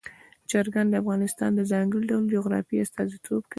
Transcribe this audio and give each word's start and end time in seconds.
چرګان 0.49 0.85
د 0.89 0.93
افغانستان 1.03 1.51
د 1.55 1.61
ځانګړي 1.71 2.03
ډول 2.11 2.25
جغرافیه 2.35 2.83
استازیتوب 2.85 3.41
کوي. 3.43 3.49